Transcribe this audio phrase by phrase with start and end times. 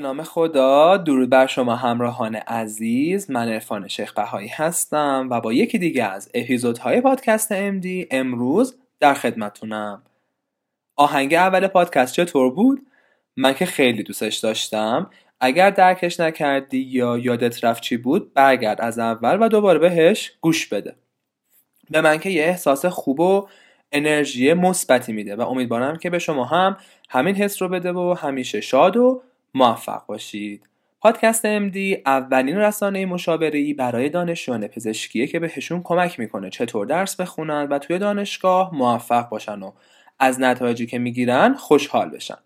[0.00, 0.96] نام خدا.
[0.96, 3.30] درود بر شما همراهان عزیز.
[3.30, 9.14] من عرفان شیخ بهایی هستم و با یکی دیگه از اپیزودهای پادکست MD امروز در
[9.14, 10.02] خدمتونم.
[10.96, 12.86] آهنگ اول پادکست چطور بود؟
[13.36, 15.10] من که خیلی دوستش داشتم.
[15.40, 20.66] اگر درکش نکردی یا یادت رفت چی بود برگرد از اول و دوباره بهش گوش
[20.66, 20.94] بده.
[21.90, 23.48] به من که یه احساس خوب و
[23.92, 26.76] انرژی مثبتی میده و امیدوارم که به شما هم
[27.08, 29.22] همین حس رو بده و همیشه شاد و
[29.54, 30.66] موفق باشید.
[31.00, 37.62] پادکست MD اولین رسانه مشاوره برای دانشجویان پزشکیه که بهشون کمک می‌کنه چطور درس بخونن
[37.70, 39.72] و توی دانشگاه موفق باشن و
[40.18, 42.38] از نتایجی که می‌گیرن خوشحال بشن.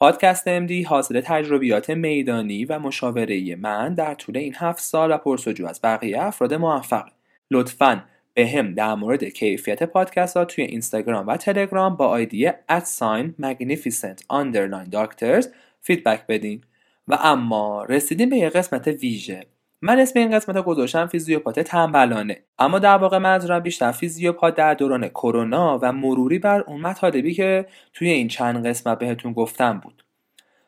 [0.00, 5.66] پادکست MD حاصل تجربیات میدانی و مشاوره من در طول این هفت سال و پرسجو
[5.66, 7.08] از بقیه افراد موفق.
[7.50, 13.34] لطفاً به هم در مورد کیفیت پادکست ها توی اینستاگرام و تلگرام با آیدی ادساین
[13.42, 15.46] magnificent underline doctors
[15.82, 16.64] feedback بدین.
[17.08, 19.46] و اما رسیدیم به یه قسمت ویژه.
[19.82, 22.42] من اسم این قسمت رو گذاشتم فیزیوپات تنبلانه.
[22.58, 27.66] اما در واقع منظورم بیشتر فیزیوپات در دوران کرونا و مروری بر اون مطالبی که
[27.94, 30.04] توی این چند قسمت بهتون گفتم بود.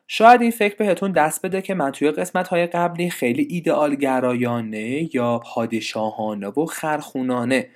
[0.06, 5.14] شاید این فکر بهتون دست بده که من توی قسمت های قبلی خیلی ایدئال گرایانه
[5.14, 7.68] یا پادشاهانه و خرخونانه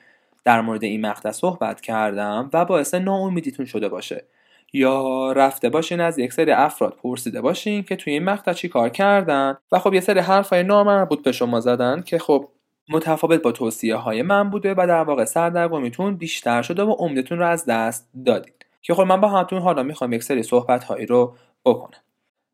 [0.44, 4.24] در مورد این مقطع صحبت کردم و باعث ناامیدیتون شده باشه.
[4.72, 8.88] یا رفته باشین از یک سری افراد پرسیده باشین که توی این مقطع چی کار
[8.88, 9.56] کردن.
[9.72, 12.48] و خب یه سری حرفای نامربوط به شما زدن که خب
[12.88, 17.46] متفاوت با توصیه های من بوده و در واقع سردرگمیتون بیشتر شده و عمدتون رو
[17.46, 21.34] از دست دادید که خب من با همتون حالا می‌خوام یک سری صحبت هایی رو
[21.64, 22.00] بکنم.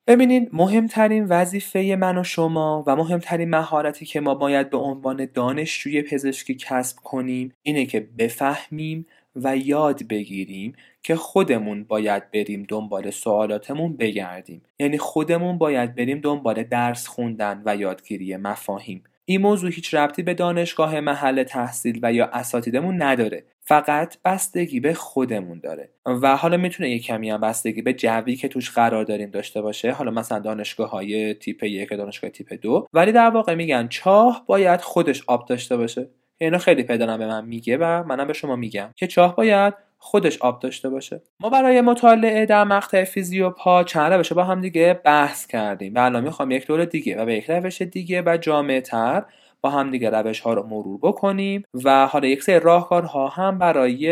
[0.06, 6.02] ببینید مهمترین وظیفه من و شما و مهمترین مهارتی که ما باید به عنوان دانشجوی
[6.02, 10.74] پزشکی کسب کنیم اینه که بفهمیم و یاد بگیریم
[11.04, 14.62] که خودمون باید بریم دنبال سوالاتمون بگردیم.
[14.78, 19.04] یعنی خودمون باید بریم دنبال درس خوندن و یادگیری مفاهیم.
[19.24, 23.44] این موضوع هیچ ربطی به دانشگاه محل تحصیل و یا اساتیدمون نداره.
[23.60, 25.90] فقط بستگی به خودمون داره.
[26.06, 29.92] و حالا می‌تونه یه کمی هم بستگی به جوی که توش قرار داریم داشته باشه.
[29.92, 32.86] حالا مثلا دانشگاه های تیپ یک دانشگاه تیپ دو.
[32.92, 36.10] ولی در واقع میگن چاه باید خودش آب داشته باشه.
[36.38, 39.74] اینو خیلی پدرم به من میگه و منم به شما میگم که چاه باید
[40.06, 41.22] خودش آب داشته باشه.
[41.40, 46.24] ما برای مطالعه در مقطع فیزیوپا چند روش با هم دیگه بحث کردیم و الان
[46.24, 49.24] می‌خوام یک دور دیگه و به یک روش دیگه و جامعه تر
[49.60, 54.06] با هم دیگه روش ها رو مرور بکنیم و حالا یک سری راهکارها هم برای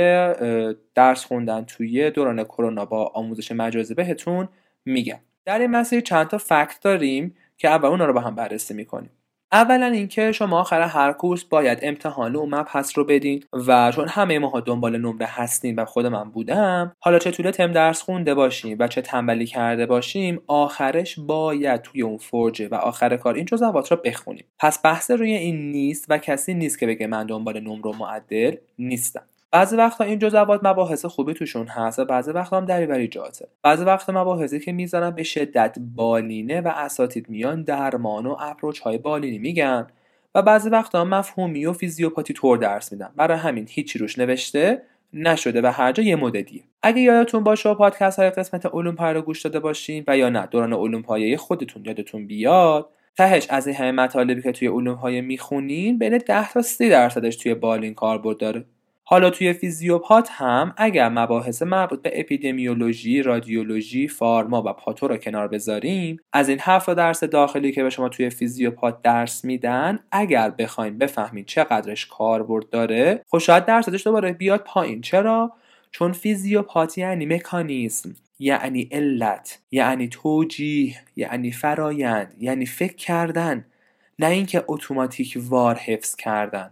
[0.94, 4.48] درس خوندن توی دوران کرونا با آموزش مجازی بهتون
[4.84, 5.20] میگم.
[5.44, 9.10] در این مسیر چند تا فکت داریم که اول اونا رو با هم بررسی می‌کنیم.
[9.52, 14.38] اولا اینکه شما آخر هر کورس باید امتحان و مبحث رو بدین و چون همه
[14.38, 18.76] ماها دنبال نمره هستیم و خود من بودم حالا چه طول تم درس خونده باشیم
[18.80, 23.90] و چه تنبلی کرده باشیم آخرش باید توی اون فرجه و آخر کار این جزوات
[23.90, 24.44] رو بخونیم.
[24.58, 29.22] پس بحث روی این نیست و کسی نیست که بگه من دنبال نمره معدل نیستم.
[29.52, 33.48] بعضی وقتا این جزوات مباحث خوبی توشون هست و بعضی وقتا هم دریوری جاته.
[33.62, 38.98] بعضی وقتا مباحثی که می‌ذارن به شدت بالینه و اساتید میان درمان و اپروچ های
[38.98, 39.86] بالینی میگن
[40.34, 43.10] و بعضی وقتا مفهومی و فیزیوپاتی طور درس میدن.
[43.16, 46.62] برای همین هیچی روش نوشته نشده و هر جا یه مددیه.
[46.82, 50.46] اگه یادتون باشه و پادکست های قسمت علوم رو گوش داده باشین و یا نه
[50.46, 55.20] دوران علوم پایه خودتون یادتون بیاد تهش از این همه مطالبی که توی علوم پایه
[55.20, 58.64] می‌خونین بین 10 تا 30 درصدش توی بالین کاربرد داره.
[59.12, 65.48] حالا توی فیزیوپات هم اگر مباحث مربوط به اپیدمیولوژی، رادیولوژی، فارما و پاتو را کنار
[65.48, 70.98] بذاریم از این هفت درس داخلی که به شما توی فیزیوپات درس میدن اگر بخوایم
[70.98, 75.00] بفهمین چقدرش کاربرد داره خب شاید درصدش دوباره بیاد پایین.
[75.00, 75.52] چرا؟
[75.90, 83.64] چون فیزیوپات یعنی مکانیزم یعنی علت یعنی توجیه یعنی فرایند یعنی فکر کردن
[84.18, 86.70] نه اینکه اتوماتیک وار حفظ کردن.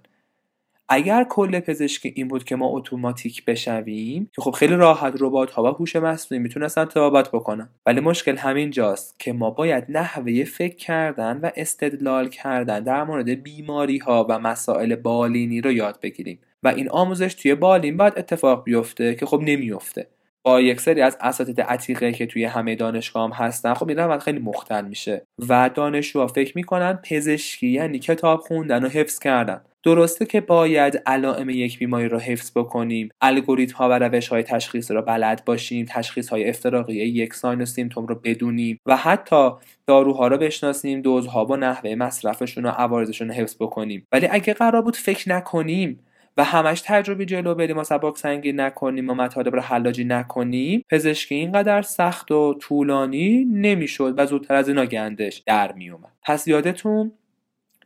[0.93, 5.63] اگر کل پزشکی این بود که ما اتوماتیک بشویم که خب خیلی راحت ربات ها
[5.63, 7.69] و هوش مصنوعی می‌تونستن تبابت بکنن.
[7.87, 13.29] ولی مشکل همین جاست که ما باید نحوه فکر کردن و استدلال کردن در مورد
[13.43, 16.39] بیماری ها و مسائل بالینی رو یاد بگیریم.
[16.63, 20.07] و این آموزش توی بالین باید اتفاق بیفته که خب نمیفته
[20.43, 24.21] با یک سری از اساتید عتیقه که توی همه دانشگاه هم هستن خب این روند
[24.21, 29.61] خیلی مختل میشه و دانشجوها فکر می‌کنن پزشکی یعنی کتاب خوندن و حفظ کردن.
[29.83, 34.91] درسته که باید علائم یک بیماری رو حفظ بکنیم الگوریتم ها و روش های تشخیص
[34.91, 39.51] رو بلد باشیم تشخیص های افتراقی یک ساین و سیمتوم رو بدونیم و حتی
[39.87, 44.07] داروها رو بشناسیم دوزها و نحوه مصرفشون و عوارضشون رو حفظ بکنیم.
[44.13, 46.01] ولی اگه قرار بود فکر نکنیم
[46.37, 51.35] و همش تجربی جلو بریم و سبک سنگین نکنیم و مطالب رو حلاجی نکنیم پزشکی
[51.35, 57.13] اینقدر سخت و طولانی نمی‌شد و زودتر از اینا گندش در میومد پس یادتون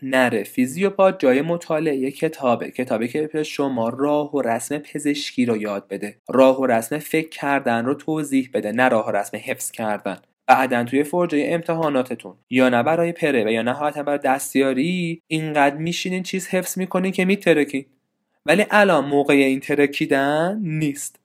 [0.03, 5.89] نره فیزیوپات جای مطالعه کتابه کتابی که به شما راه و رسم پزشکی رو یاد
[5.89, 6.17] بده.
[6.29, 10.19] راه و رسم فکر کردن رو توضیح بده نه راه و رسم حفظ کردن.
[10.47, 16.23] بعدا توی فرجه امتحاناتتون یا نه برای پره و یا نهایتا برای دستیاری اینقدر میشینین
[16.23, 17.85] چیز حفظ می‌کنین که میترکین.
[18.47, 21.21] ولی الان موقع این ترکیدن نیست.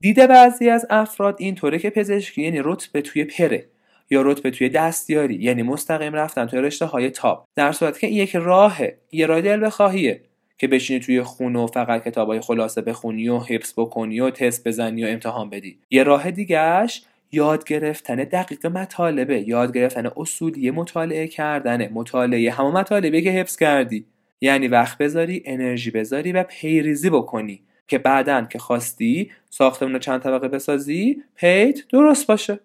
[0.00, 3.66] دیده بعضی از افراد اینطوره که پزشکی یعنی رتبه توی پره
[4.10, 8.16] یا رتبه توی دستیاری یعنی مستقیم رفتن توی رشته های تاپ در صورتی که این
[8.16, 10.20] یک راهه یه راه دل بخواهیه
[10.58, 15.04] که بشینی توی خونه و فقط کتابای خلاصه بخونی و حفظ بکنی و تست بزنی
[15.04, 15.78] و امتحان بدی.
[15.90, 17.02] یه راه دیگهش
[17.32, 24.06] یاد گرفتن دقیق مطالبه یاد گرفتن اصولی مطالعه کردنه مطالعه همه مطالبه که حفظ کردی.
[24.40, 30.48] یعنی وقت بذاری انرژی بذاری و پی‌ریزی بکنی که بعدا که خواستی ساختمون چند طبقه
[30.48, 32.60] بسازی پیت درست باشه.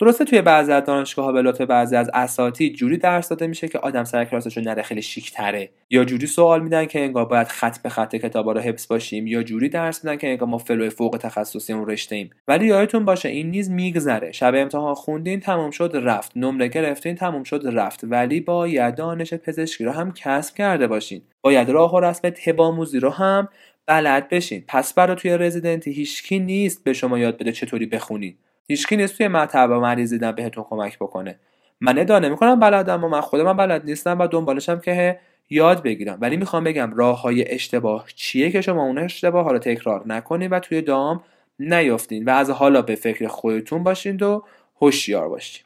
[0.00, 3.78] درسته توی بعضی از دانشگاه ها به بعضی از اساتید جوری درس داده میشه که
[3.78, 7.48] آدم سر کلاسش رو نره خیلی شیک تره یا جوری سوال میدن که انگار باید
[7.48, 10.90] خط به خط کتابا رو حفظ باشیم یا جوری درس میدن که انگار ما fellow
[10.90, 12.30] فوق تخصصی اون رشته ایم.
[12.48, 14.32] ولی یادتون باشه این نیز میگذره.
[14.32, 16.32] شب امتحان خوندین تموم شد رفت.
[16.36, 18.00] نمره گرفتین تموم شد رفت.
[18.04, 21.22] ولی باید دانش پزشکی رو هم کسب کرده باشین.
[21.42, 23.48] باید راه و رسم طب‌آموزی رو هم
[23.86, 24.64] بلد بشین.
[24.68, 28.38] پس برای توی رزیدنتی هیچکی نیست به شما یاد بده چطوری بخونید
[28.70, 31.38] هیچکی نیست توی مطب مریض دیدن بهتون کمک بکنه.
[31.80, 35.18] من ادعا نمی‌کنم بلدم و من خودم بلد نیستم و دنبالشم که
[35.50, 36.18] یاد بگیرم.
[36.20, 40.52] ولی می‌خوام بگم راه های اشتباه چیه که شما اون اشتباه ها رو تکرار نکنید
[40.52, 41.22] و توی دام
[41.58, 44.40] نیافتین و از حالا به فکر خودتون باشین و
[44.80, 45.64] هوشیار باشین.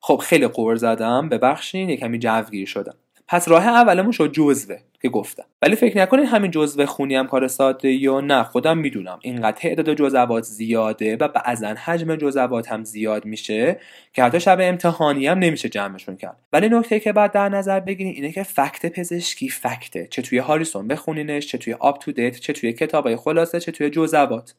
[0.00, 1.28] خب خیلی قور زدم.
[1.28, 2.96] ببخشین یه کمی جوگیر شدم.
[3.34, 5.44] پس راه اولمون شد جزوه که گفتم.
[5.62, 9.18] ولی فکر نکنید همین جزوه خونی هم کار ساده یا نه خودم می‌دونم.
[9.22, 13.80] اینقدر تعداد جزوات زیاده و بعضا حجم جزوات هم زیاد میشه
[14.12, 16.36] که حتی شب امتحانی هم نمیشه جمعشون کرد.
[16.52, 20.06] ولی نکته که بعد در نظر بگیرید اینه که فکت پزشکی فکته.
[20.10, 23.90] چه توی هاریسون بخونینش چه توی آپ تو دیت چه توی کتابای خلاصه چه توی
[23.90, 24.54] جزوات.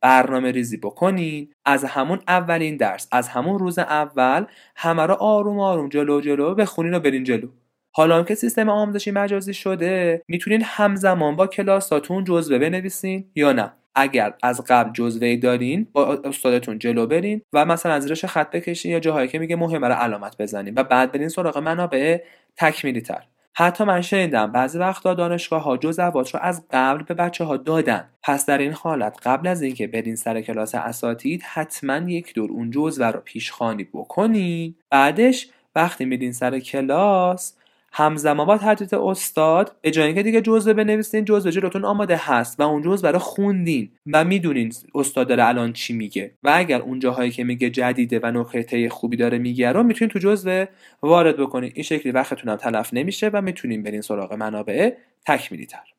[0.00, 1.48] برنامه ریزی بکنین.
[1.64, 4.44] از همون اولین درس از همون روز اول
[4.76, 7.48] همه رو آروم آروم جلو جلو بخونین و برین جلو.
[7.96, 13.72] حالا که سیستم آموزشی مجازی شده می‌تونین همزمان با کلاساتون جزوه بنویسین یا نه.
[13.94, 18.92] اگر از قبل جزوه دارین با استادتون جلو برین و مثلا از زیرش خط بکشین
[18.92, 22.18] یا جاهایی که میگه مهمه رو علامت بزنین و بعد برین سراغ منابع
[22.56, 23.22] تکمیلی تر
[23.54, 28.08] حتی من شنیدم بعضی وقتا دانشگاه ها جزوات رو از قبل به بچه ها دادن.
[28.22, 32.70] پس در این حالت قبل از اینکه برین سر کلاس اساتید حتما یک دور اون
[32.70, 34.74] جزوه رو پیشخوانی بکنین.
[34.90, 37.56] بعدش وقتی میرین سر کلاس
[37.98, 42.62] همزمان با تدریس استاد به جای اینکه دیگه جزوه بنویسین جزوه جلوتون آماده هست و
[42.62, 46.34] اون جزوه برای خوندین و می‌دونین استاد داره الان چی میگه.
[46.42, 50.18] و اگر اون جاهایی که میگه جدیده و نکته خوبی داره میگه رو می‌تونین تو
[50.18, 50.66] جزوه
[51.02, 51.72] وارد بکنین.
[51.74, 54.92] این شکلی وقتتون هم تلف نمیشه و می‌تونین برین سراغ منابع
[55.26, 55.92] تکمیلی تر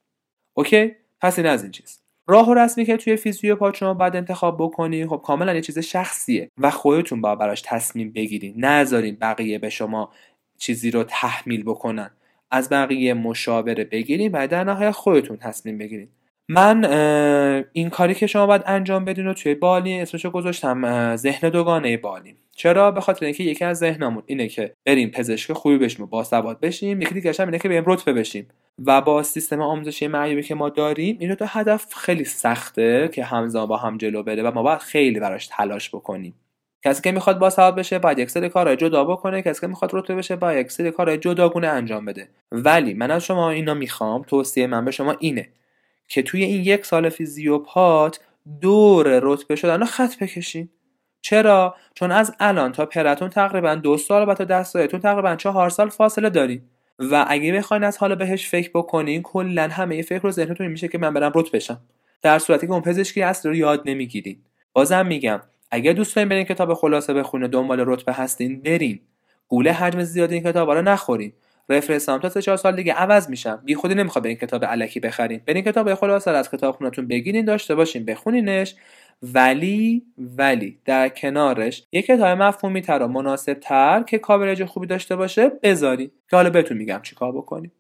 [0.54, 0.92] اوکی؟
[1.22, 2.00] پس این از این چیز.
[2.30, 6.50] راه و رسمی که توی فیزیو شما بعد انتخاب بکنین خب کاملا یه چیز شخصیه
[6.58, 8.66] و خودتون با براش تصمیم بگیرین.
[8.66, 10.12] نذارین بقیه به شما
[10.57, 12.09] چیزی رو تحمیل بکنن.
[12.52, 16.09] از بقیه مشاوره بگیریم و در نهایت خودتون تصمیم بگیرید
[16.49, 16.85] من
[17.73, 22.35] این کاری که شما باید انجام بدین رو توی بالی اسمشو گذاشتم ذهن دوگانه بالی.
[22.56, 26.59] چرا؟ به خاطر اینکه یکی از ذهنمون اینه که بریم پزشک خوبی بشیم و باسواد
[26.59, 28.47] بشیم یکی دیگه اینه که بریم رتبه بشیم.
[28.85, 33.68] و با سیستم آموزشی معیوبی که ما داریم این دو هدف خیلی سخته که همزمان
[33.68, 36.33] با هم جلو بره و ما باید خیلی براش تلاش بکنیم.
[36.86, 39.42] کسی که می‌خواد باسواد بشه باید یک سری کارهای جدا بکنه.
[39.42, 42.30] کسی که می‌خواد رتبه بشه باید یک سری کارهای جداگونه انجام بده.
[42.52, 45.50] ولی من از شما اینا می‌خوام توصیه من به شما اینه
[46.07, 48.19] که توی این یک سال فیزیوپات
[48.62, 50.69] دور رتبه شدن رو خط بکشین.
[51.22, 55.90] چرا؟ چون از الان تا پرتون تقریبا دو سال و تا دستایتون تقریبا چهار سال
[55.90, 56.62] فاصله دارین.
[57.00, 60.98] و اگه بخواین از حالا بهش فکر بکنین کلا همه فکر رو ذهنتون میشه که
[60.98, 61.81] من برم رتبه بشم.
[62.22, 64.38] در صورتی که اون پزشکی اصل رو یاد نمی‌گیرین.
[64.74, 69.00] بازم میگم اگر دوست دارین برین کتاب خلاصه بخونه دنبال رتبه هستین برین.
[69.47, 71.33] گوله حجم زیادی این کتابا رو نخورین.
[71.69, 75.00] رفرنس هم تا سه چهار سال دیگه عوض میشن بی خودی نمی‌خواد برین کتاب علکی
[75.00, 75.42] بخرین.
[75.45, 78.76] برین کتاب خلاصه از کتاب خونتون بگیرین داشته باشین بخونینش.
[79.33, 85.16] ولی ولی در کنارش یک کتاب مفهومی تر و مناسب تر که کاورج خوبی داشته
[85.16, 86.12] باشه بذارین.
[86.30, 87.71] که حالا بهتون میگم چیکار بکنیم.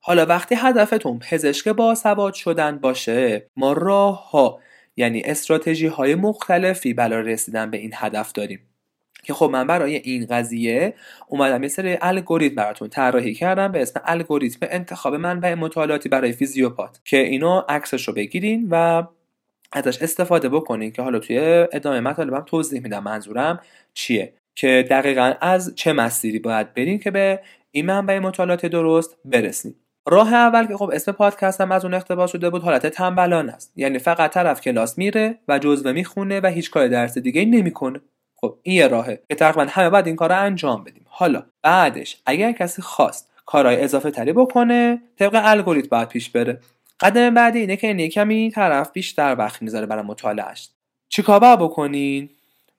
[0.00, 4.60] حالا وقتی هدفتون پزشک با سواد شدن باشه ما راه ها
[4.98, 8.60] یعنی استراتژی های مختلفی برای رسیدن به این هدف داریم.
[9.22, 10.94] که خب من برای این قضیه
[11.28, 17.00] اومدم یه سری الگوریتم براتون طراحی کردم به اسم الگوریتم انتخاب منبع مطالعاتی برای فیزیوپات
[17.04, 19.02] که اینو عکسش رو بگیرین و
[19.72, 21.38] ازش استفاده بکنین که حالا توی
[21.72, 23.60] ادامه مطالبم توضیح میدم منظورم
[23.94, 24.32] چیه.
[24.54, 27.40] که دقیقا از چه مسیری باید برین که به
[27.70, 29.74] این منبع مطالعات درست برسیم
[30.08, 33.72] راه اول که خب اسم پادکستم از اون اقتباس شده بود حالت تنبلان است.
[33.76, 38.00] یعنی فقط طرف کلاس میره و جزوه می‌خونه و هیچ کار درس دیگه نمی‌کنه.
[38.36, 41.06] خب این یه راهه که تقریبا همه باید این کار رو انجام بدیم.
[41.06, 46.60] حالا بعدش اگر کسی خواست کارهای اضافه تری بکنه طبق الگوریتم باید پیش بره.
[47.00, 50.68] قدم بعدی اینه که این کمی طرف بیشتر وقت می‌ذاره برای مطالعهش
[51.08, 52.30] چیکار باید بکنین؟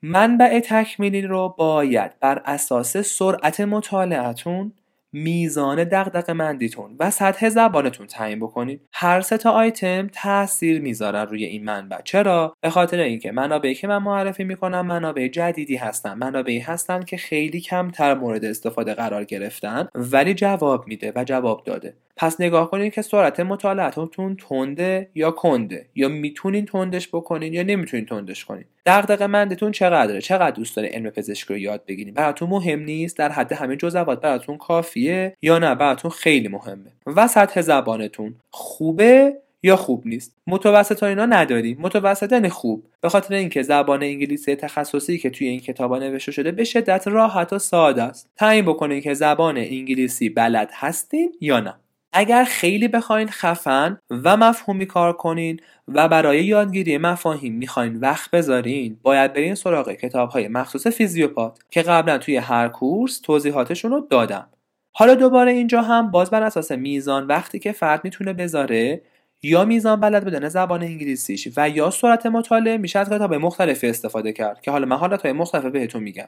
[0.02, 4.74] منبع تکمیلی رو باید بر اساس سرعت مطالعتون
[5.14, 8.82] میزان دغدغه مندیتون و سطح زبانتون تعیین بکنید.
[8.94, 12.02] هر سه تا آیتم تاثیر می‌ذارن روی این منبع.
[12.02, 16.14] چرا؟ به خاطر اینکه منابعی که من معرفی می‌کنم منابع جدیدی هستن.
[16.14, 21.94] منابعی هستن که خیلی کمتر مورد استفاده قرار گرفتن ولی جواب میده و جواب داده.
[22.20, 28.06] پس نگاه کنید که سرعت مطالعتون تنده یا کنده یا می‌تونین تندش بکنین یا نمی‌تونین
[28.06, 28.66] تندش کنین.
[28.86, 33.30] دغدغه مندتون چقدره؟ چقدر دوست داره علم پزشکی رو یاد بگیرین؟ براتون مهم نیست؟ در
[33.30, 36.92] حد همه جزوات براتون کافیه یا نه؟ براتون خیلی مهمه.
[37.08, 39.34] و سطح زبانتون خوبه
[39.64, 41.78] یا خوب نیست؟ متوسط اینا نداریم.
[41.82, 42.86] متوسط یعنی خوب.
[43.02, 47.54] به خاطر اینکه زبان انگلیسی تخصصی که توی این کتابا نوشته شده به شدت راحت
[47.54, 48.30] و ساده است.
[48.38, 51.74] تعیین بکنین که زبان انگلیسی بلد هستین یا نه.
[52.14, 59.00] اگر خیلی بخواین خفن و مفهومی کار کنین و برای یادگیری مفاهیم می‌خواین وقت بذارین
[59.04, 64.50] باید برین سراغ کتاب های مخصوص فیزیوپات که قبلا توی هر کورس توضیحاتشون رو دادم.
[64.92, 69.02] حالا دوباره اینجا هم باز بر اساس میزان وقتی که فرد می‌تونه بذاره
[69.44, 74.34] یا میزان بلد بدن زبان انگلیسیش و یا سرعت مطالعه میشه از کتاب مختلفی استفاده
[74.34, 76.28] کرد که حالا من حالت های مختلف بهتون میگم.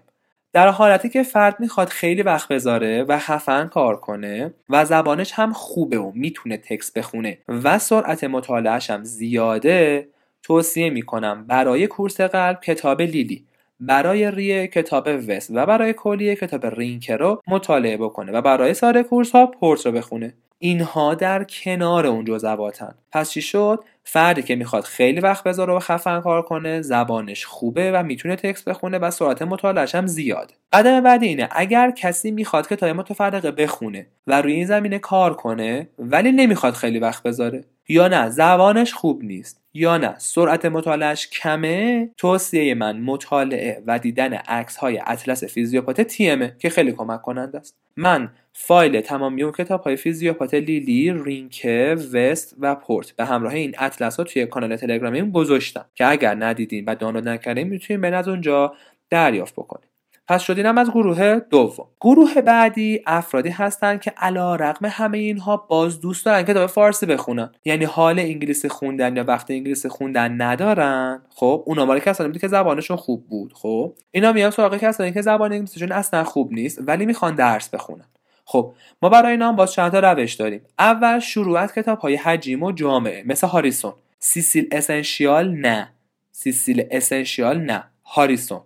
[0.53, 5.53] در حالتی که فرد می‌خواد خیلی وقت بذاره و خفن کار کنه و زبانش هم
[5.53, 10.08] خوبه و می‌تونه تکس بخونه و سرعت مطالعهش هم زیاده
[10.43, 13.46] توصیه می‌کنم برای کورس قلب کتاب لیلی.
[13.81, 19.01] برای ریه کتاب وست و برای کلیه کتاب رینکه رو مطالعه بکنه و برای سایر
[19.01, 20.33] course ها پورث رو بخونه.
[20.59, 22.95] اینها در کنار اون جزواتن.
[23.11, 27.91] پس چی شد؟ فردی که می‌خواد خیلی وقت بذاره و خفن کار کنه زبانش خوبه
[27.91, 32.67] و می‌تونه text بخونه و سرعت مطالعهش هم زیاده قدم بعدی اینه اگر کسی می‌خواد
[32.67, 37.63] کتابای متفرقه بخونه و روی این زمینه کار کنه ولی نمی‌خواد خیلی وقت بذاره.
[37.88, 39.61] یا نه؟ زبانش خوب نیست.
[39.73, 46.55] یا نه؟ سرعت مطالعهش کمه؟ توصیه من مطالعه و دیدن عکس های اطلس فیزیوپات تیمه
[46.59, 47.77] که خیلی کمک کننده است.
[47.97, 53.75] من فایل تمامی اون کتاب های فیزیوپات لیلی، رینکه، وست و پورث به همراه این
[53.77, 58.27] اطلس ها توی کانال تلگرامی گذاشتم که اگر ندیدین و دانلود نکردین می‌تونین به از
[58.27, 58.73] اونجا
[59.09, 59.90] دریافت بکنید
[60.31, 61.88] پس شدینم از گروه دوم.
[62.01, 67.51] گروه بعدی افرادی هستند که علا رقم همه اینها باز دوست دارن کتاب فارسی بخونن.
[67.65, 71.21] یعنی حال انگلیسی خوندن یا وقت انگلیسی خوندن ندارن.
[71.29, 73.53] خب اونا مال کسانی بود که زبانشون خوب بود.
[73.53, 78.05] خب اینا میان سراغ کسانی که زبان انگلیسیشون اصلا خوب نیست ولی می‌خوان درس بخونن.
[78.45, 80.61] خب ما برای اینا هم باز چند تا روش داریم.
[80.79, 83.93] اول شروع از کتاب های حجیم و جامعه مثل هاریسون.
[84.19, 85.91] سیسیل essential نه.
[86.31, 87.83] سیسیل essential نه.
[88.05, 88.61] هاریسون.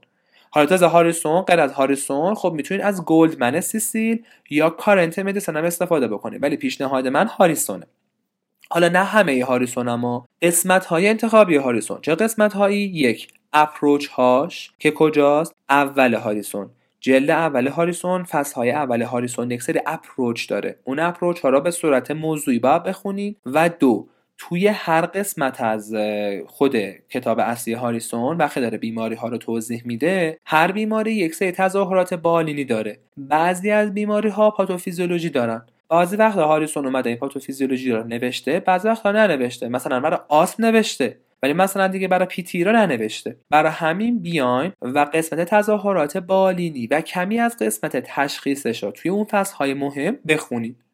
[0.56, 5.64] حالا تازه هاریسون غیر از هاریسون خب می‌تونید از گلدمن سیسیل یا Current Medicine هم
[5.64, 6.44] استفاده بکنید.
[6.44, 7.86] ولی پیشنهاد من هاریسونه.
[8.70, 12.02] حالا نه همه هاریسون اما قسمت های انتخابی هاریسون.
[12.02, 16.70] چه قسمت هایی یک approach هاش که کجاست؟ اول هاریسون.
[17.00, 20.80] جلد اول هاریسون فصل های اول هاریسون یک سری approach داره.
[20.84, 23.38] اون approach ها را به صورت موضوعی باید بخونید.
[23.46, 24.08] و دو
[24.38, 25.94] توی هر قسمت از
[26.48, 26.76] خود
[27.10, 32.14] کتاب اصلی هاریسون وقتی داره بیماری ها رو توضیح میده هر بیماری یک سری تظاهرات
[32.14, 33.00] بالینی داره.
[33.18, 35.66] بعضی از بیماری ها پاتوفیزیولوژی دارن.
[35.90, 39.70] بعضی وقت هاریسون اومده این پاتوفیزیولوژی رو نوشته بعضی وقت ننوشته.
[39.70, 43.38] مثلا برای آسم نوشته ولی مثلا دیگه برای پیتی رو ننوشته.
[43.50, 49.24] برای همین بیاین و قسمت تظاهرات بالینی و کمی از قسمت تشخیصش رو توی اون
[49.24, 50.85] فصل های مهم بخونید.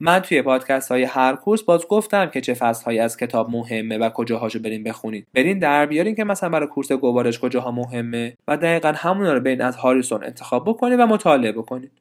[0.00, 4.10] من توی پادکست های هر کورس باز گفتم که چه فصل از کتاب مهمه و
[4.10, 8.92] کجاهاشو برین بخونید برین در بیارین که مثلا برای کورس گوارش کجاها مهمه و دقیقا
[8.96, 11.92] همون رو بین از هاریسون انتخاب بکنید و مطالعه بکنید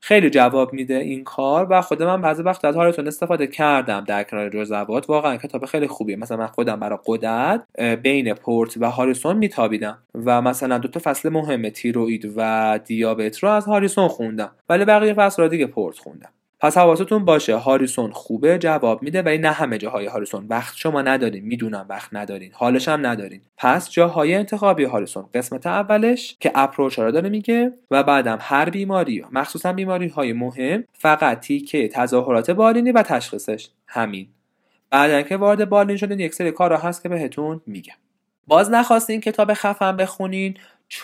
[0.00, 4.22] خیلی جواب میده این کار و خود من بعضی وقت از هاریسون استفاده کردم در
[4.22, 6.16] کنار جزوات واقعا کتاب خیلی خوبیه.
[6.16, 7.64] مثلا من خودم برای قدرت
[8.02, 13.48] بین پورت و هاریسون میتابیدم و مثلا دو تا فصل مهم تیروید و دیابت رو
[13.48, 14.50] از هاریسون خوندم.
[14.68, 16.30] ولی بقیه فصل رو دیگه پورت خوندم.
[16.60, 20.46] پس حواستون باشه هاریسون خوبه جواب میده ولی نه همه جاهای هاریسون.
[20.48, 23.40] وقت شما ندارین می‌دونم وقت ندارین حالش هم ندارین.
[23.56, 25.28] پس جاهای انتخابی هاریسون.
[25.34, 30.84] قسمت اولش که approach رو داره میگه و بعدم هر بیماری مخصوصا بیماری های مهم
[30.92, 33.68] فقط تیکه تظاهرات بالینی و تشخیصش.
[33.86, 34.28] همین.
[34.90, 37.94] بعد که وارد بالین شدین یک سری کارا هست که بهتون میگم.
[38.46, 40.54] باز نخواستین کتاب خفن بخونین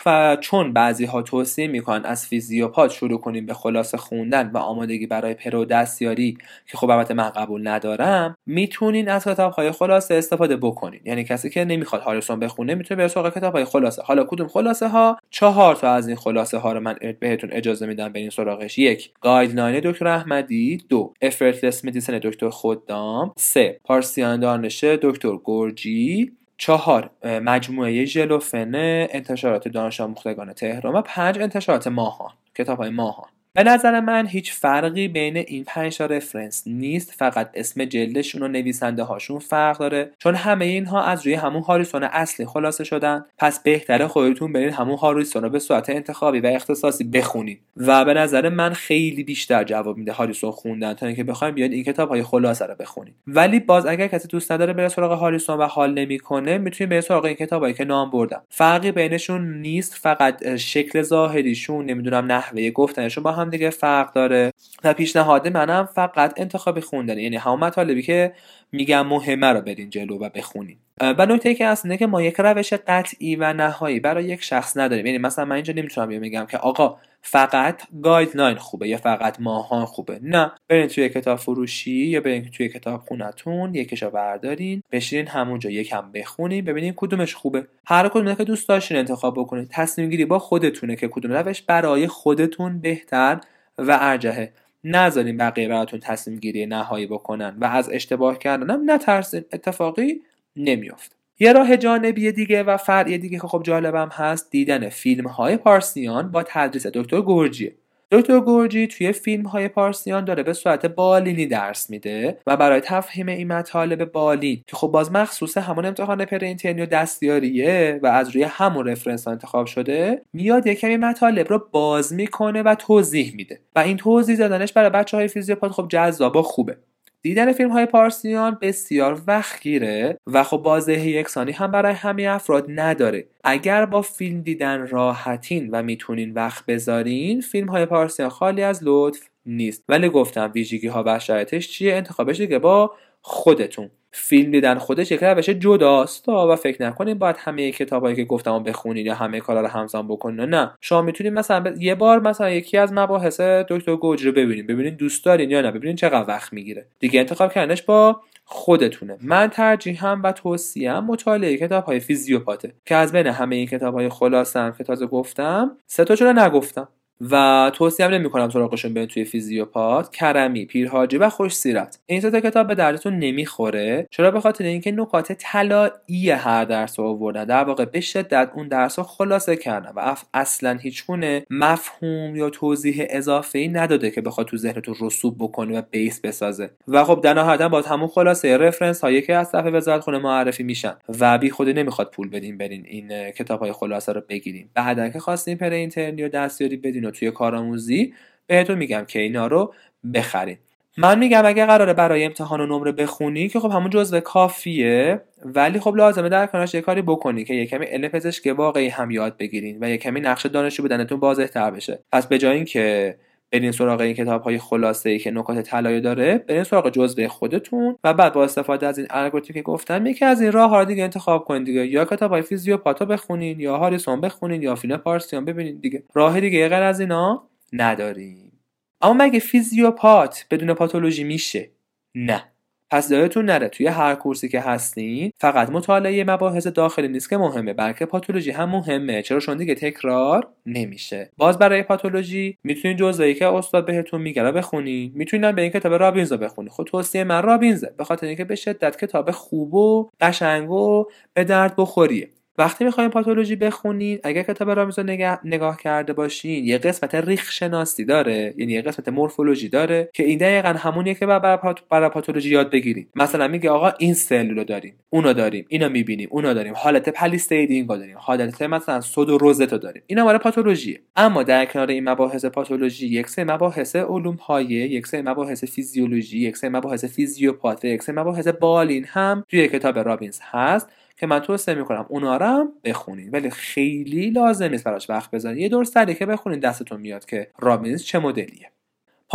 [0.06, 5.06] و چون بعضی ها توصیه می‌کنن از فیزیوپات شروع کنیم به خلاصه خوندن و آمادگی
[5.06, 6.38] برای پره دستیاری
[6.70, 11.00] که خب البته من قبول ندارم می‌تونین از کتاب های خلاصه استفاده بکنین.
[11.04, 14.02] یعنی کسی که نمی‌خواد هاریسون بخونه می‌تونه به سراغ کتاب های خلاصه.
[14.02, 18.08] حالا کدوم خلاصه ها چهار تا از این خلاصه ها رو من بهتون اجازه میدم
[18.08, 18.78] برین سراغش.
[18.78, 20.84] یک guideline دکتر احمدی.
[20.88, 23.32] دو Effortless Medicine دکتر خدام.
[23.36, 26.32] سه پارسیان دانش دکتر گرجی.
[26.56, 28.75] چهار مجموعه ژلوفن
[29.11, 33.28] انتشارات دانش آموختگان تهران و پنج انتشارات ماهان کتاب های ماهان.
[33.56, 37.14] به نظر من هیچ فرقی بین این پنج تا رفرنس نیست.
[37.16, 40.11] فقط اسم جلدشون و نویسنده هاشون فرق داره.
[40.18, 43.25] چون همه اینها از روی همون هاریسون اصلی خلاصه شدن.
[43.38, 47.61] پس بهتره خودتون برین همون هاریسون رو به صورت انتخابی و اختصاصی بخونید.
[47.76, 51.84] و به نظر من خیلی بیشتر جواب میده هاریسون خوندن تا اینکه بخوایم بیاید این
[51.84, 55.66] کتاب های خلاصه رو بخونید ولی باز اگر کسی دوست نداره بره سراغ هاریسون و
[55.66, 58.42] حال نمی‌کنه می‌تونید بره سراغ این کتابایی که نام بردم.
[58.50, 59.94] فرقی بینشون نیست.
[59.94, 64.52] فقط شکل ظاهریشون نمی‌دونم نحوه گفتنشون با هم دیگه فرق داره.
[64.84, 68.34] و پیشنهاد منم فقط انتخاب خوندن یعنی همون مطالبی که
[68.72, 70.78] میگم مهمه رو برین جلو و بخونین.
[71.00, 75.06] و نکته که اصلا که ما یک روش قطعی و نهایی برای یک شخص نداریم.
[75.06, 80.18] یعنی مثلا من اینجا نمی‌تونم بگم که آقا فقط گایدلاین خوبه یا فقط ماهان خوبه.
[80.22, 80.52] نه.
[80.68, 86.64] برین توی کتاب فروشی یا برین توی کتاب خونتون یکیشو بردارین بشینین همونجا یکم بخونین
[86.64, 87.66] ببینین کدومش خوبه.
[87.86, 89.68] هر کدوم که دوست داشتین انتخاب بکنین.
[89.70, 93.40] تصمیم گیری با خودتونه که کدوم روش برای خودتون بهتر
[93.78, 94.52] و ارجهه
[94.84, 99.44] نذارین بقیه براتون تصمیم گیری نهایی بکنن و از اشتباه کردنم نترسین.
[99.52, 100.20] اتفاقی
[100.56, 101.16] نمیافت.
[101.38, 106.30] یه راه جانبی دیگه و فرعی دیگه که خب جالبم هست دیدن فیلم های پارسیان
[106.30, 107.75] با تدریس دکتر گرجیه
[108.11, 113.28] دکتر گورجی توی فیلم های پارسیان داره به صورت بالینی درس میده و برای تفهیم
[113.28, 118.42] این مطالب بالین که خب باز مخصوص همون امتحان پرینترنی و دستیاریه و از روی
[118.42, 123.61] همون رفرنس انتخاب شده میاد یک کمی مطالب رو باز می‌کنه و توضیح میده.
[123.76, 126.76] و این توضیح دادنش برای بچه های فیزیوپات خب جذاب و خوبه.
[127.24, 132.66] دیدن فیلم های پارسیان بسیار وقت گیره و خب بازدهی یکسانی هم برای همه افراد
[132.68, 133.26] نداره.
[133.44, 139.28] اگر با فیلم دیدن راحتین و می‌تونین وقت بذارین فیلم های پارسیان خالی از لطف
[139.46, 139.84] نیست.
[139.88, 143.90] ولی گفتم ویژگی ها و شرایطش چیه؟ انتخابش دیگه با خودتون.
[144.16, 149.07] فیلم دیدن خودش یک روش جداست و فکر نکنید باید همه کتابایی که گفتم بخونید
[149.07, 152.92] یا همه کارا رو همزمان بکنید نه شما می‌تونید مثلا یه بار مثلا یکی از
[152.92, 156.87] مباحث دکتر گوج رو ببینید ببینید دوست دارین یا نه ببینید چقدر وقت می‌گیره.
[156.98, 159.18] دیگه انتخاب کردنش با خودتونه.
[159.20, 164.09] من ترجیحم و توصیم مطالعه کتاب های فیزیوپاته که از بین همه این کتاب های
[164.09, 166.88] خلاصم که تازه گفتم سه تا نگفتم.
[167.20, 170.11] و توصیه هم نمی‌کنم سراغشون برین توی فیزیوپات.
[170.11, 171.98] کرمی پیرهاجی و خوش سیرت.
[172.07, 174.07] این سه کتاب به دردتون نمی‌خوره.
[174.11, 177.44] چرا؟ به خاطر اینکه نکات طلایی هر درس رو آوردن.
[177.44, 182.50] در واقع به شدت اون درس رو خلاصه کردن و اصلا هیچ گونه مفهوم یا
[182.50, 186.70] توضیح اضافه ای نداده که بخواد تو ذهنتون رسوب بکنه و بیس بسازه.
[186.88, 190.62] و خب در نهایت با همون خلاصه رفرنس هایی که از صفحه وزارت خونه معرفی
[190.62, 195.09] میشن و بی خود نمی‌خواد پول بدین برین این کتاب های خلاصه رو بگیریم بعدا
[195.09, 198.14] که خواستین پر اینترنی و دستیاری بدین توی کارآموزی
[198.46, 199.74] بهتون میگم که اینا رو
[200.14, 200.57] بخرین.
[200.96, 205.81] من میگم اگه قراره برای امتحان و نمره بخونی که خب همون جزء کافیه ولی
[205.81, 209.37] خب لازمه در کنارش یه کاری بکنی که یه کمی علم پزشکی واقعی هم یاد
[209.37, 211.98] بگیرین و یه کمی نقش دانشجو بودنتون واضح‌تر بشه.
[212.12, 213.16] پس به جای اینکه
[213.54, 217.96] برین سراغ این کتاب های خلاصه ای که نکات طلایی داره برین سراغ جزء خودتون
[218.04, 221.04] و بعد با استفاده از این الگوریتمی که گفتم یکی از این راه ها دیگه
[221.04, 221.86] انتخاب کنید دیگه.
[221.86, 226.02] یا کتاب های فیزیوپاتا بخونین یا هاریسون بخونین یا فیلم پارسیان ببینید دیگه.
[226.14, 228.52] راه دیگه غیر از اینا نداریم.
[229.00, 231.70] اما مگه فیزیوپات بدون پاتولوژی میشه؟
[232.14, 232.53] نه.
[232.90, 237.73] پس یادتون نره توی هر کورسی که هستین فقط مطالعه مباحث داخلی نیست که مهمه
[237.73, 239.23] بلکه پاتولوژی هم مهمه.
[239.23, 241.31] چرا چون دیگه تکرار نمیشه.
[241.37, 245.94] باز برای پاتولوژی می‌تونید جزئی که استاد بهتون میگه رو بخونید می‌تونید به این کتاب
[245.94, 250.11] رابینز رو بخونید خب توصیه من رابینزه به خاطر اینکه به شدت کتاب خوب و
[250.20, 252.31] قشنگ و به درد بخوریه.
[252.58, 255.04] وقتی می‌خوایم پاتولوژی بخونید اگر کتاب رامز رو
[255.44, 258.54] نگاه, کرده باشین یه قسمت ریخ شناسی داره.
[258.56, 263.48] یعنی یه قسمت مورفولوژی داره که این دقیقا همونیه که برای پاتولوژی یاد بگیرید مثلا
[263.48, 268.16] میگه آقا این سلول رو داریم اونو داریم اینو می‌بینیم اونو داریم حالت پلیستیدینگ داریم
[268.18, 270.02] حالت مثلا سود و روزت رو داریم.
[270.06, 271.00] اینا برای پاتولوژیه.
[271.16, 276.38] اما در کنار این مباحث پاتولوژی یک سری مباحث علوم پایه یک سری مباحث فیزیولوژی
[276.38, 280.88] یک سری مباحث فیزیوپات یک سری مباحث بالین هم توی کتاب رابینز هست.
[281.16, 285.68] که من توصیه می‌کنم اونا رو بخونید ولی خیلی لازم نیست براش وقت بذارید یه
[285.68, 288.73] دور سری که بخونید دستتون میاد که رابینز چه مدلیه.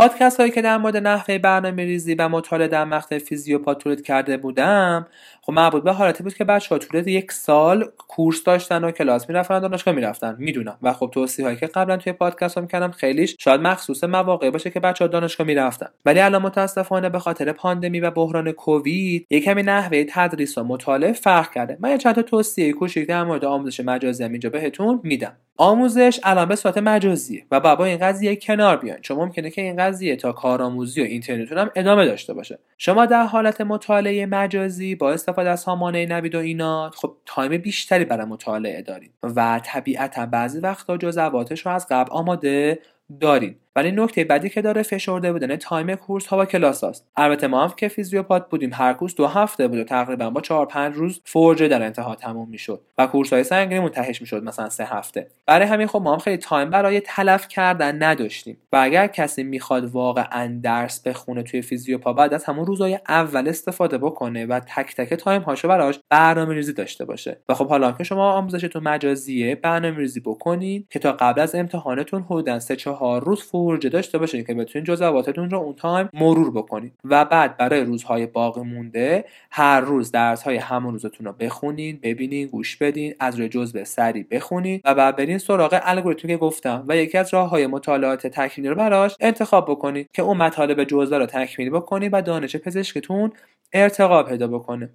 [0.00, 4.36] پادکست هایی که در مورد نحوه برنامه ریزی و مطالعه در مقطع فیزیوپات تولید کرده
[4.36, 5.06] بودم
[5.42, 9.28] خب مربوط به حالتی بود که بچه ها طول یک سال course داشتن و کلاس
[9.28, 10.36] می‌رفتن دانشگاه می‌رفتن.
[10.38, 10.78] می‌دونم.
[10.82, 14.70] و خب توصیه هایی که قبلا توی پادکست هم کردم خیلیش شاید مخصوص مواقع باشه
[14.70, 15.88] که بچه ها دانشگاه می‌رفتن.
[16.04, 21.12] ولی الان متاسفانه به خاطر پاندمی و بحران کووید یک کمی نحوه تدریس و مطالعه
[21.12, 21.76] فرق کرده.
[21.80, 25.32] من چند تا توصیه کوچیک در مورد آموزش مجازی هم اینجا بهتون میدم.
[25.56, 29.00] آموزش الان به صورت مجازیه و با این قضیه کنار بیاین.
[29.00, 32.58] چون ممکنه که این قضیه تا کارآموزی و اینترنیتون هم ادامه داشته باشه.
[32.78, 38.04] شما در حالت مطالعه مجازی با استفاده از سامانه نوید و اینا خب time بیشتری
[38.04, 42.78] برای مطالعه دارید و طبیعتا بعضی وقتا جزواتش رو از قبل آماده
[43.20, 43.56] دارین.
[43.76, 47.08] ولی نکته بعدی که داره فشرده بودن time course ها و کلاس هاست.
[47.16, 50.66] البته ما هم که فیزیوپات بودیم هر course دو هفته بود و تقریبا با چهار
[50.66, 54.84] پنج روز فرجه در انتها تموم می‌شد و course های سنگینی منتهش می‌شد مثلا سه
[54.84, 55.26] هفته.
[55.46, 58.56] برای همین خب ما هم خیلی time برای تلف کردن نداشتیم.
[58.72, 63.98] و اگر کسی می‌خواد واقعا درس بخونه توی فیزیوپات باید از همون روزهای اول استفاده
[63.98, 67.38] بکنه و تک تک time هاشو براش برنامه ریزی داشته باشه.
[67.48, 72.22] و خب حالا که شما آموزشتون مجازیه برنامه ریزی بکنید که تا قبل از امتحانتون
[72.22, 76.92] حدودا سه چهار روز فرجه داشته باشید که بتونید جزواتتون رو اون تایم مرور بکنید
[77.04, 82.50] و بعد برای روزهای باقی مونده هر روز درس های همون روزتون رو بخونید ببینید
[82.50, 86.96] گوش بدین از روی جزء سری بخونید و بعد برین سراغ الگوریتمی که گفتم و
[86.96, 91.26] یکی از راه های مطالعات تکمیلی رو براش انتخاب بکنید که اون مطالب جزء رو
[91.26, 93.32] تکمیل بکنید و دانش پزشکتون
[93.72, 94.90] ارتقا پیدا بکنه.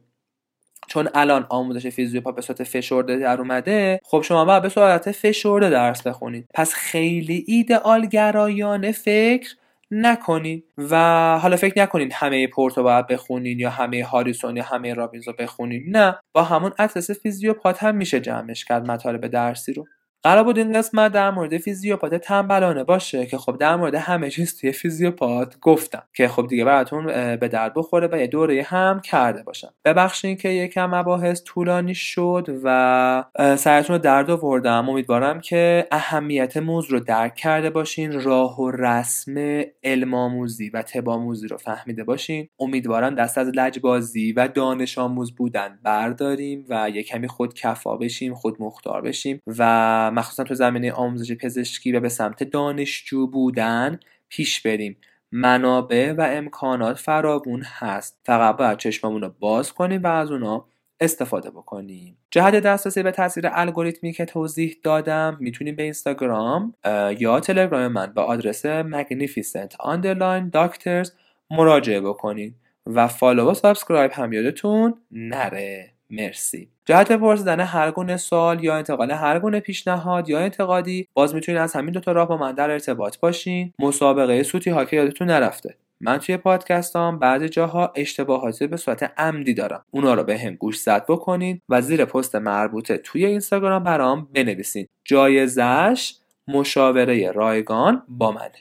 [0.87, 5.69] چون الان آموزش فیزیوپا به صورت فشرده در اومده خب شما باید به صورت فشرده
[5.69, 6.47] درس بخونید.
[6.53, 9.55] پس خیلی ایدئال گرایانه فکر
[9.91, 10.95] نکنید و
[11.39, 15.97] حالا فکر نکنید همه پورتو باید بخونید یا همه هاریسون یا همه رابینز رو بخونید
[15.97, 16.19] نه.
[16.33, 19.85] با همون اطلس فیزیوپات هم میشه جمعش کرد مطالب درسی رو.
[20.25, 24.59] قرار بود این قسمت در مورد فیزیوپات تنبلانه باشه که خب در مورد همه چیز
[24.59, 29.43] توی فیزیوپات گفتم که خب دیگه براتون به درد بخوره و یه دوره هم کرده
[29.43, 29.73] باشم.
[29.85, 33.23] ببخشید که یکم مباحث طولانی شد و
[33.57, 34.89] سرتون رو درد آوردم.
[34.89, 41.09] امیدوارم که اهمیت موضوع رو درک کرده باشین راه و رسم علم آموزی و طب
[41.09, 42.47] آموزی رو فهمیده باشین.
[42.59, 48.33] امیدوارم دست از لجبازی و دانش آموز بودن برداریم و یه کمی خود کفا بشیم
[48.33, 53.99] خود مختار بشیم و مخصوصا تو زمینه آموزش پزشکی و به سمت دانشجو بودن
[54.29, 54.97] پیش بریم.
[55.31, 58.19] منابع و امکانات فراوون هست.
[58.25, 60.65] فقط باید چشممون رو باز کنیم و از اونا
[60.99, 62.17] استفاده بکنیم.
[62.31, 66.73] جهت دسترسی به تصاویر الگوریتمی که توضیح دادم می‌تونیم به اینستاگرام
[67.19, 71.09] یا تلگرام من به آدرس magnificent underline doctors
[71.51, 75.94] مراجعه بکنید و follow و subscribe هم یادتون نره.
[76.09, 76.67] مرسی.
[76.85, 81.73] جهت پرسیدن هر گونه سوال یا انتقال هر گونه پیشنهاد یا انتقادی باز می‌تونید از
[81.73, 83.73] همین دوتا راه با من در ارتباط باشین.
[83.79, 85.75] مسابقه سوتی ها که یادتون نرفته.
[86.01, 89.85] من توی پادکستام بعضی جاها اشتباهاتی به صورت عمدی دارم.
[89.91, 94.89] اونا رو به هم گوش زد بکنید و زیر پست مربوطه توی اینستاگرام برام بنویسید
[95.05, 96.15] جایزش
[96.47, 98.51] مشاوره رایگان با منه.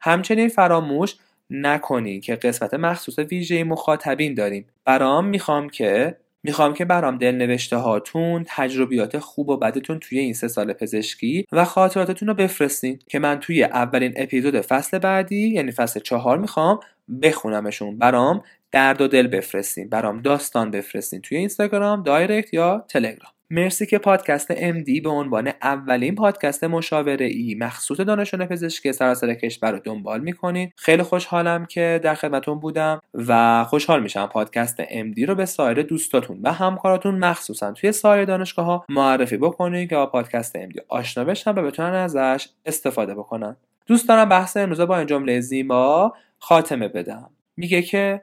[0.00, 1.16] همچنین فراموش
[1.50, 4.66] نکنید که قسمت مخصوص ویژه مخاطبین داریم.
[4.84, 10.48] برام می‌خوام که می‌خوام که برام دلنوشته هاتون تجربیات خوب و بدتون توی این سه
[10.48, 16.00] سال پزشکی و خاطراتتون رو بفرستین که من توی اولین اپیزود فصل بعدی یعنی فصل
[16.00, 16.80] چهار می‌خوام
[17.22, 17.98] بخونمشون.
[17.98, 23.37] برام درد و دل بفرستین برام داستان بفرستین توی اینستاگرام دایرکت یا تلگرام.
[23.50, 29.72] مرسی که پادکست MD به عنوان اولین پادکست مشاوره ای مخصوص دانشان پزشکی سراسر کشور
[29.72, 35.34] رو دنبال می‌کنید خیلی خوشحالم که در خدمتون بودم و خوشحال میشم پادکست MD رو
[35.34, 40.66] به سایر دوستاتون و همکاراتون مخصوصا توی سایر دانشگاه ها معرفی بکنید که با پادکست
[40.66, 43.56] MD آشنا بشن و بتونن ازش استفاده بکنن.
[43.86, 47.30] دوست دارم بحث امروز با این جمله زیبا خاتمه بدم.
[47.56, 48.20] میگه که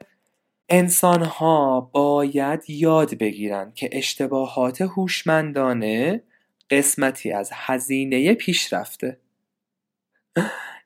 [0.69, 6.23] انسان ها باید یاد بگیرند که اشتباهات هوشمندانه
[6.69, 9.17] قسمتی از هزینه پیشرفته.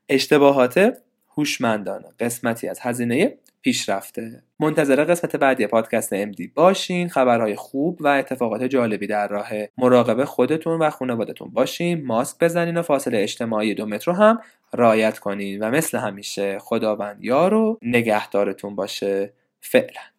[0.09, 0.97] اشتباهات
[1.37, 7.09] هوشمندانه قسمتی از هزینه پیش رفته منتظر قسمت بعدی پادکست امدی باشین.
[7.09, 12.05] خبرهای خوب و اتفاقات جالبی در راه مراقب خودتون و خانوادتون باشین.
[12.05, 14.39] ماسک بزنین و فاصله اجتماعی دو متر رو هم
[14.73, 15.63] رعایت کنین.
[15.63, 19.33] و مثل همیشه خداوند یار و نگهدارتون باشه.
[19.61, 20.13] Fera.